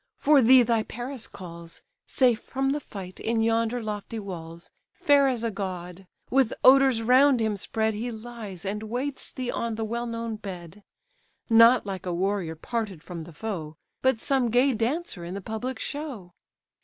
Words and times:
for 0.17 0.41
thee 0.41 0.63
thy 0.63 0.81
Paris 0.81 1.27
calls, 1.27 1.83
Safe 2.07 2.41
from 2.41 2.71
the 2.71 2.79
fight, 2.79 3.19
in 3.19 3.39
yonder 3.39 3.83
lofty 3.83 4.17
walls, 4.17 4.71
Fair 4.93 5.27
as 5.27 5.43
a 5.43 5.51
god; 5.51 6.07
with 6.31 6.53
odours 6.63 7.03
round 7.03 7.39
him 7.39 7.55
spread, 7.55 7.93
He 7.93 8.09
lies, 8.11 8.65
and 8.65 8.81
waits 8.81 9.31
thee 9.31 9.51
on 9.51 9.75
the 9.75 9.85
well 9.85 10.07
known 10.07 10.37
bed; 10.37 10.81
Not 11.51 11.85
like 11.85 12.07
a 12.07 12.13
warrior 12.15 12.55
parted 12.55 13.03
from 13.03 13.25
the 13.25 13.31
foe, 13.31 13.75
But 14.01 14.19
some 14.19 14.49
gay 14.49 14.73
dancer 14.73 15.23
in 15.23 15.35
the 15.35 15.39
public 15.39 15.77
show." 15.77 16.33